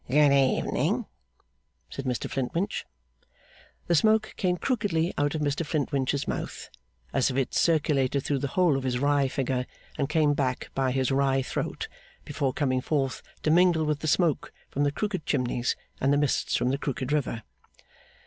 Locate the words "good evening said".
0.07-2.05